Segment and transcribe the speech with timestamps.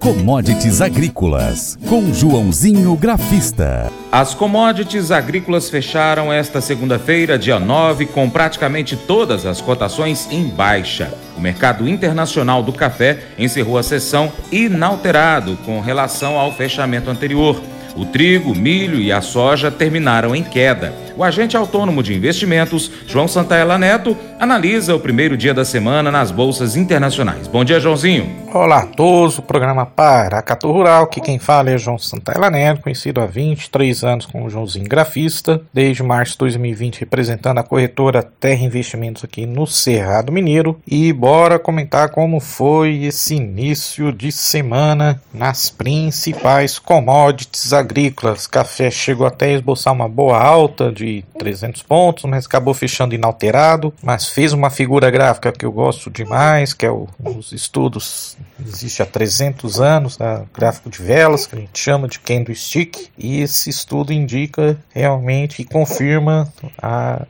[0.00, 3.92] Commodities Agrícolas, com Joãozinho Grafista.
[4.10, 11.12] As commodities agrícolas fecharam esta segunda-feira, dia 9, com praticamente todas as cotações em baixa.
[11.36, 17.60] O mercado internacional do café encerrou a sessão inalterado com relação ao fechamento anterior.
[17.94, 20.94] O trigo, milho e a soja terminaram em queda.
[21.16, 26.30] O agente autônomo de investimentos, João Santaella Neto, analisa o primeiro dia da semana nas
[26.30, 27.46] bolsas internacionais.
[27.46, 28.40] Bom dia, Joãozinho.
[28.52, 33.20] Olá a todos, o programa Paracatu Rural, que quem fala é João Santaella Neto, conhecido
[33.20, 39.24] há 23 anos como Joãozinho Grafista, desde março de 2020 representando a corretora Terra Investimentos
[39.24, 40.80] aqui no Cerrado Mineiro.
[40.86, 48.46] E bora comentar como foi esse início de semana nas principais commodities agrícolas.
[48.46, 50.99] Café chegou até a esboçar uma boa alta de
[51.38, 56.72] 300 pontos, mas acabou fechando inalterado, mas fez uma figura gráfica que eu gosto demais,
[56.72, 58.36] que é o, os estudos,
[58.66, 60.42] existe há 300 anos, tá?
[60.54, 65.64] gráfico de velas, que a gente chama de candlestick, e esse estudo indica realmente e
[65.64, 66.52] confirma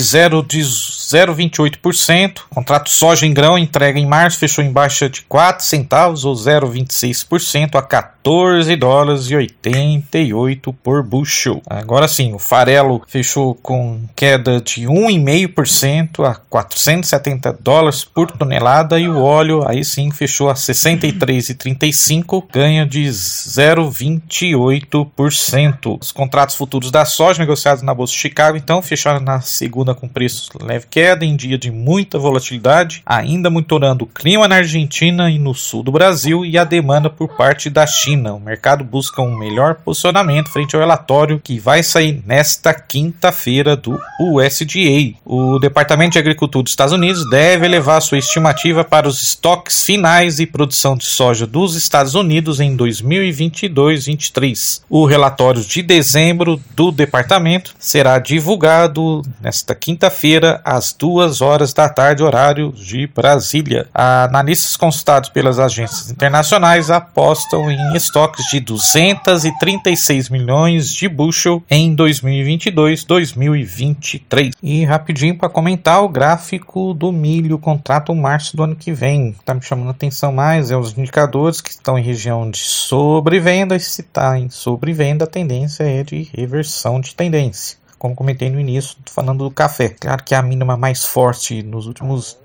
[1.13, 2.42] 0,28%.
[2.50, 7.75] Contrato soja em grão entrega em março fechou em baixa de 4 centavos ou 0,26%
[7.75, 11.62] a 14 dólares e 88 por bushel.
[11.69, 19.07] Agora sim, o farelo fechou com queda de 1,5% a 470 dólares por tonelada e
[19.07, 25.98] o óleo aí sim fechou a 63,35, ganha de 0,28%.
[26.01, 30.07] Os contratos futuros da soja negociados na bolsa de Chicago então fecharam na segunda com
[30.07, 35.38] preços leve queda em dia de muita volatilidade, ainda monitorando o clima na Argentina e
[35.38, 38.33] no sul do Brasil e a demanda por parte da China.
[38.33, 44.00] O mercado busca um melhor posicionamento frente ao relatório que vai sair nesta quinta-feira do
[44.17, 45.17] USDA.
[45.25, 50.39] O Departamento de Agricultura dos Estados Unidos deve elevar sua estimativa para os estoques finais
[50.39, 54.83] e produção de soja dos Estados Unidos em 2022-23.
[54.89, 62.24] O relatório de dezembro do departamento será divulgado nesta quinta-feira às duas horas da tarde,
[62.24, 63.88] horário de Brasília.
[63.94, 74.54] Analistas consultados pelas agências internacionais apostam em estoques de 236 milhões de bushel em 2022-2023.
[74.62, 79.30] E rapidinho para comentar o gráfico do milho contrato março do ano que vem.
[79.30, 83.75] Está me chamando a atenção mais é os indicadores que estão em região de sobrevenda.
[83.75, 88.59] E se está em sobrevenda, a tendência é de reversão de tendência como comentei no
[88.59, 89.95] início, falando do café.
[89.97, 92.38] Claro que a mínima mais forte nos últimos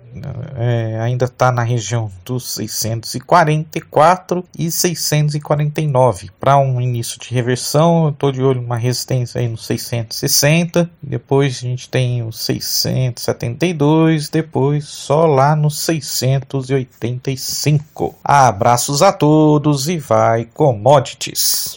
[0.56, 6.30] é, ainda está na região dos 644 e 649.
[6.38, 10.88] Para um início de reversão, estou de olho numa resistência aí no 660.
[11.02, 14.28] Depois a gente tem os 672.
[14.28, 18.14] Depois só lá no 685.
[18.22, 21.76] Abraços a todos e vai commodities.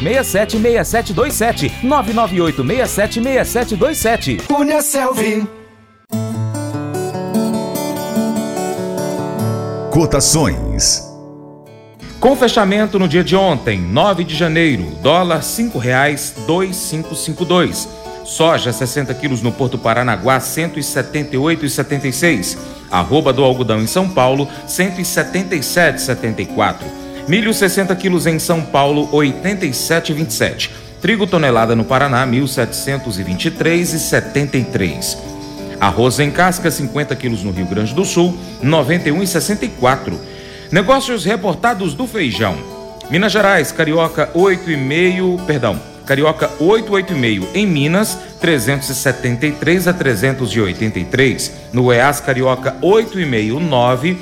[0.00, 4.36] 6727 998 676727.
[4.46, 5.46] Cunha Selvi.
[9.90, 11.08] Cotações.
[12.20, 17.88] Com fechamento no dia de ontem, 9 de janeiro, dólar R$ 5,2552.
[18.24, 22.56] Soja 60 quilos no Porto Paranaguá 178,76.
[22.90, 26.76] Arroba do algodão em São Paulo 177,74.
[27.30, 30.68] Milho 60 quilos em São Paulo, 87,27.
[31.00, 35.16] Trigo tonelada no Paraná, 1.723,73.
[35.80, 40.14] Arroz em casca, 50 quilos no Rio Grande do Sul, 91,64.
[40.72, 42.56] Negócios reportados do feijão.
[43.08, 51.52] Minas Gerais, Carioca 8,5, perdão, Carioca 8,85 em Minas, 373 a 383.
[51.72, 54.18] No EAS Carioca 8,5, 9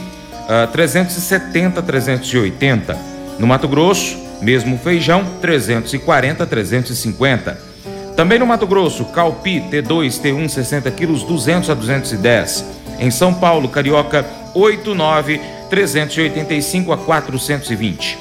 [0.49, 2.97] uh, 370 380.
[3.39, 7.69] No Mato Grosso, mesmo feijão, 340 350.
[8.17, 12.65] Também no Mato Grosso, Calpi T2 T1 60 quilos 200 a 210.
[12.99, 15.41] Em São Paulo, Carioca 89
[15.71, 18.19] 385 a 420.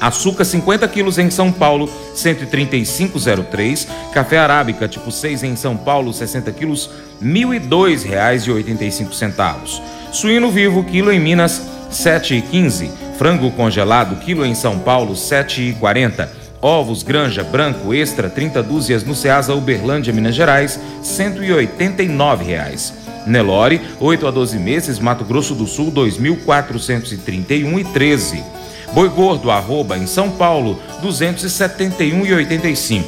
[0.00, 3.86] Açúcar 50 quilos em São Paulo 135,03.
[4.12, 6.90] Café arábica tipo 6 em São Paulo 60 quilos
[7.20, 10.01] R$ 1.002,85.
[10.12, 12.90] Suíno vivo, quilo em Minas, 7,15.
[13.16, 16.28] Frango congelado, quilo em São Paulo, 7,40.
[16.60, 22.92] Ovos Granja Branco Extra, 30 dúzias no Ceasa Uberlândia, Minas Gerais, 189 reais.
[23.26, 28.44] Nelore, 8 a 12 meses, Mato Grosso do Sul, 2.431,13.
[28.92, 33.04] Boi Gordo, arroba, em São Paulo, 271,85.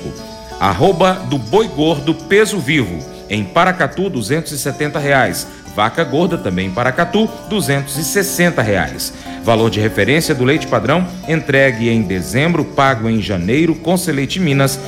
[0.58, 5.46] Arroba do Boi Gordo Peso Vivo, em Paracatu, 270 reais.
[5.74, 9.12] Vaca gorda também para Catu, 260 reais.
[9.42, 14.76] Valor de referência do leite padrão entregue em dezembro, pago em janeiro com Seleite Minas,
[14.76, 14.82] R$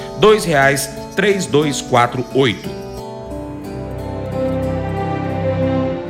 [1.16, 2.75] 2,3248.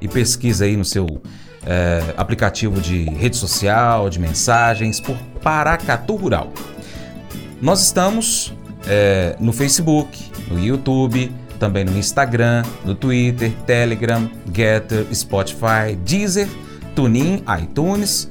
[0.00, 1.06] e pesquisa aí no seu
[1.66, 6.52] é, aplicativo de rede social, de mensagens, por Paracatu Rural.
[7.60, 8.54] Nós estamos
[8.86, 16.48] é, no Facebook, no YouTube, também no Instagram, no Twitter, Telegram, Getter, Spotify, Deezer,
[16.94, 18.30] TuneIn, iTunes,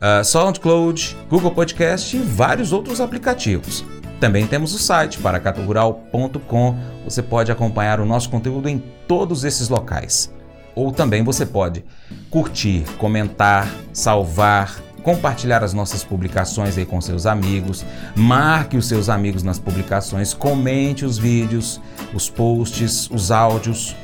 [0.00, 3.84] uh, SoundCloud, Google Podcast e vários outros aplicativos.
[4.20, 6.76] Também temos o site paracaturural.com.
[7.04, 10.32] Você pode acompanhar o nosso conteúdo em todos esses locais.
[10.74, 11.84] Ou também você pode
[12.30, 17.84] curtir, comentar, salvar, compartilhar as nossas publicações aí com seus amigos,
[18.16, 21.80] marque os seus amigos nas publicações, comente os vídeos,
[22.12, 23.94] os posts, os áudios.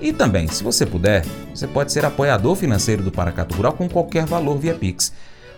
[0.00, 1.24] E também, se você puder,
[1.54, 5.12] você pode ser apoiador financeiro do Paracatu Rural com qualquer valor via Pix.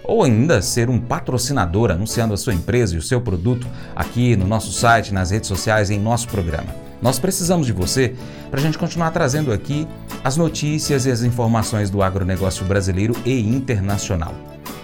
[0.04, 4.46] Ou ainda ser um patrocinador anunciando a sua empresa e o seu produto aqui no
[4.46, 6.81] nosso site, nas redes sociais, em nosso programa.
[7.02, 8.14] Nós precisamos de você
[8.48, 9.86] para a gente continuar trazendo aqui
[10.22, 14.32] as notícias e as informações do agronegócio brasileiro e internacional.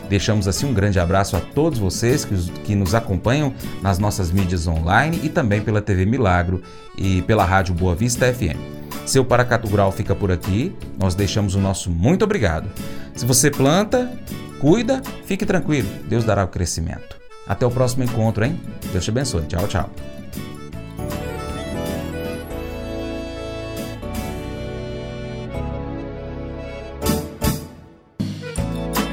[0.09, 2.35] Deixamos assim um grande abraço a todos vocês que,
[2.65, 6.63] que nos acompanham nas nossas mídias online e também pela TV Milagro
[6.97, 8.59] e pela Rádio Boa Vista FM.
[9.07, 10.75] Seu Paracatu Rural fica por aqui.
[10.99, 12.69] Nós deixamos o nosso muito obrigado.
[13.15, 14.11] Se você planta,
[14.61, 15.89] cuida, fique tranquilo.
[16.09, 17.17] Deus dará o crescimento.
[17.47, 18.61] Até o próximo encontro, hein?
[18.93, 19.43] Deus te abençoe.
[19.47, 20.18] Tchau, tchau.